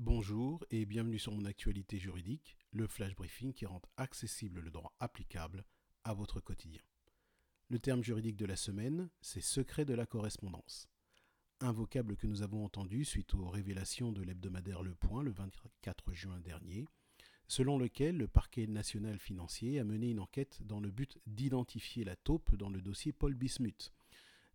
[0.00, 4.94] Bonjour et bienvenue sur mon actualité juridique, le flash briefing qui rend accessible le droit
[5.00, 5.64] applicable
[6.04, 6.82] à votre quotidien.
[7.68, 10.88] Le terme juridique de la semaine, c'est secret de la correspondance.
[11.58, 16.12] Un vocable que nous avons entendu suite aux révélations de l'hebdomadaire Le Point le 24
[16.12, 16.86] juin dernier,
[17.48, 22.14] selon lequel le parquet national financier a mené une enquête dans le but d'identifier la
[22.14, 23.92] taupe dans le dossier Paul Bismuth,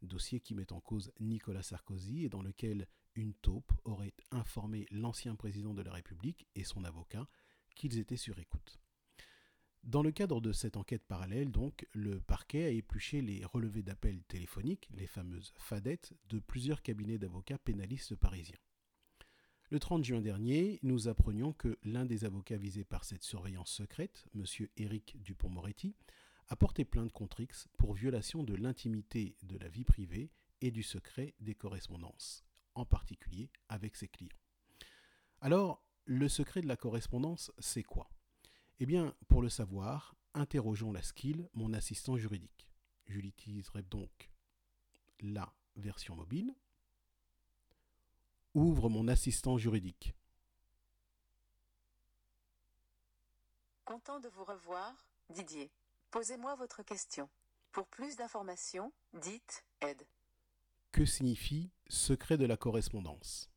[0.03, 5.35] dossier qui met en cause Nicolas Sarkozy et dans lequel une taupe aurait informé l'ancien
[5.35, 7.27] président de la République et son avocat
[7.75, 8.79] qu'ils étaient sur écoute.
[9.83, 14.23] Dans le cadre de cette enquête parallèle, donc, le parquet a épluché les relevés d'appels
[14.23, 18.59] téléphoniques, les fameuses fadettes, de plusieurs cabinets d'avocats pénalistes parisiens.
[19.69, 24.25] Le 30 juin dernier, nous apprenions que l'un des avocats visés par cette surveillance secrète,
[24.35, 24.45] M.
[24.77, 25.95] Éric Dupont-Moretti,
[26.47, 30.83] a porté plainte contre X pour violation de l'intimité de la vie privée et du
[30.83, 32.45] secret des correspondances,
[32.75, 34.37] en particulier avec ses clients.
[35.41, 38.09] Alors, le secret de la correspondance, c'est quoi?
[38.79, 42.69] Eh bien, pour le savoir, interrogeons la skill, mon assistant juridique.
[43.05, 44.31] Je l'utiliserai donc
[45.19, 46.53] la version mobile.
[48.53, 50.13] Ouvre mon assistant juridique.
[53.85, 54.93] Content de vous revoir,
[55.29, 55.71] Didier.
[56.11, 57.29] Posez-moi votre question.
[57.71, 60.05] Pour plus d'informations, dites aide.
[60.93, 63.49] Que signifie secret de la correspondance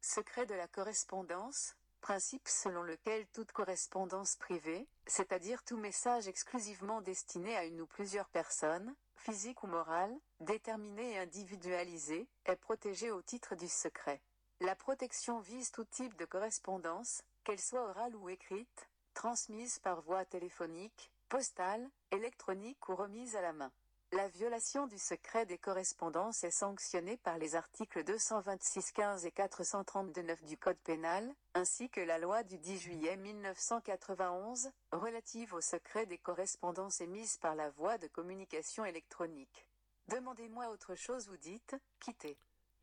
[0.00, 7.54] Secret de la correspondance, principe selon lequel toute correspondance privée, c'est-à-dire tout message exclusivement destiné
[7.54, 13.56] à une ou plusieurs personnes, physiques ou morales, déterminées et individualisées, est protégée au titre
[13.56, 14.22] du secret.
[14.60, 20.24] La protection vise tout type de correspondance, qu'elle soit orale ou écrite, transmise par voie
[20.24, 23.72] téléphonique, postale, électronique ou remise à la main.
[24.12, 30.56] La violation du secret des correspondances est sanctionnée par les articles 226-15 et 432-9 du
[30.56, 37.00] Code pénal, ainsi que la loi du 10 juillet 1991, relative au secret des correspondances
[37.00, 39.66] émises par la voie de communication électronique.
[40.06, 42.36] Demandez-moi autre chose ou dites, quittez.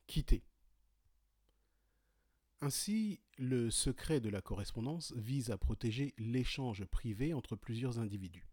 [0.07, 0.43] Quitter.
[2.63, 8.45] Ainsi, le secret de la correspondance vise à protéger l'échange privé entre plusieurs individus.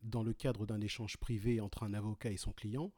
[0.00, 2.90] Dans le cadre d'un échange privé entre un avocat et son client,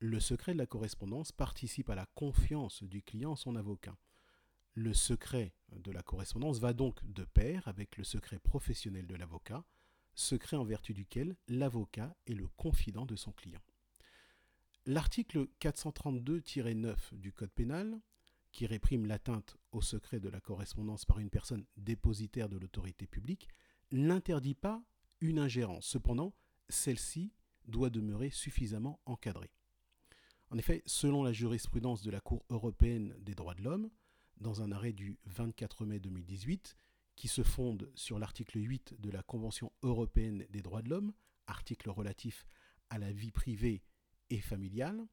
[0.00, 3.96] le secret de la correspondance participe à la confiance du client en son avocat.
[4.74, 9.64] Le secret de la correspondance va donc de pair avec le secret professionnel de l'avocat,
[10.16, 13.62] secret en vertu duquel l'avocat est le confident de son client.
[14.84, 18.00] L'article 432-9 du Code pénal
[18.52, 23.48] qui réprime l'atteinte au secret de la correspondance par une personne dépositaire de l'autorité publique,
[23.90, 24.82] n'interdit pas
[25.20, 25.86] une ingérence.
[25.86, 26.34] Cependant,
[26.68, 27.32] celle-ci
[27.66, 29.50] doit demeurer suffisamment encadrée.
[30.50, 33.90] En effet, selon la jurisprudence de la Cour européenne des droits de l'homme,
[34.36, 36.76] dans un arrêt du 24 mai 2018,
[37.16, 41.12] qui se fonde sur l'article 8 de la Convention européenne des droits de l'homme,
[41.46, 42.44] article relatif
[42.90, 43.82] à la vie privée
[44.30, 45.06] et familiale,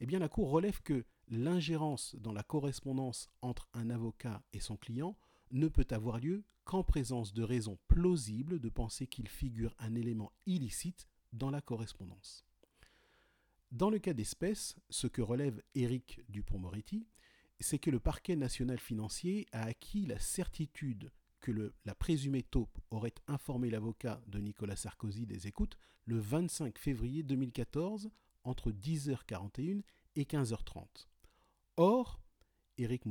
[0.00, 5.16] eh la Cour relève que l'ingérence dans la correspondance entre un avocat et son client
[5.50, 10.32] ne peut avoir lieu qu'en présence de raisons plausibles de penser qu'il figure un élément
[10.46, 12.44] illicite dans la correspondance.
[13.70, 17.06] Dans le cas d'espèce, ce que relève Éric Dupont-Moretti,
[17.60, 23.14] c'est que le parquet national financier a acquis la certitude que la présumée taupe aurait
[23.26, 25.76] informé l'avocat de Nicolas Sarkozy des écoutes
[26.06, 28.10] le 25 février 2014
[28.44, 29.82] entre 10h41
[30.16, 31.08] et 15h30.
[31.76, 32.20] Or,
[32.78, 33.02] Éric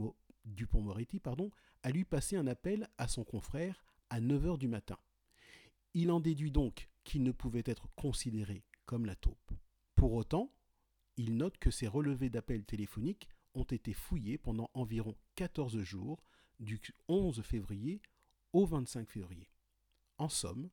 [0.46, 1.22] Dupont-Moretti
[1.84, 4.98] a lui passé un appel à son confrère à 9h du matin.
[5.94, 9.52] Il en déduit donc qu'il ne pouvait être considéré comme la taupe.
[9.96, 10.54] Pour autant,
[11.18, 16.24] il note que ces relevés d'appels téléphoniques ont été fouillés pendant environ 14 jours,
[16.60, 18.02] du 11 février
[18.54, 19.50] au 25 février.
[20.18, 20.70] En somme,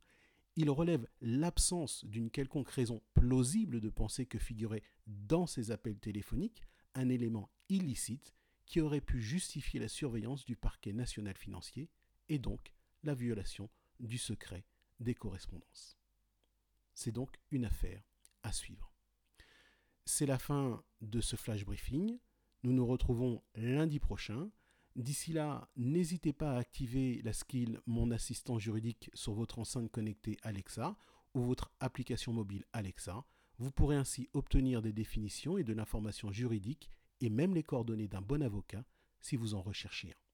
[0.56, 6.62] il relève l'absence d'une quelconque raison plausible de penser que figurait dans ces appels téléphoniques
[6.94, 8.34] un élément illicite
[8.66, 11.90] qui aurait pu justifier la surveillance du parquet national financier
[12.28, 12.72] et donc
[13.02, 13.68] la violation
[13.98, 14.64] du secret
[15.00, 15.98] des correspondances.
[16.94, 18.02] C'est donc une affaire
[18.42, 18.92] à suivre.
[20.04, 22.18] C'est la fin de ce flash briefing.
[22.62, 24.50] Nous nous retrouvons lundi prochain.
[24.96, 30.36] D'ici là, n'hésitez pas à activer la skill Mon assistant juridique sur votre enceinte connectée
[30.42, 30.96] Alexa
[31.34, 33.24] ou votre application mobile Alexa.
[33.60, 36.90] Vous pourrez ainsi obtenir des définitions et de l'information juridique
[37.20, 38.86] et même les coordonnées d'un bon avocat
[39.20, 40.29] si vous en recherchez un.